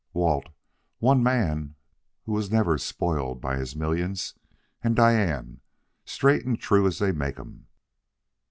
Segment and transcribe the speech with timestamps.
[0.13, 0.49] Walt
[0.97, 1.75] one man
[2.23, 4.33] who was never spoiled by his millions;
[4.83, 5.61] and Diane
[6.05, 7.67] straight and true as they make 'em!